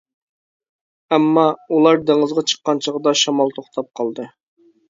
[1.17, 4.31] ئەمما، ئۇلار دېڭىزغا چىققان چاغدا شامال توختاپ قالدى.